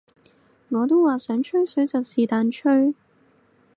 [0.69, 2.95] 我都話想吹水就是但吹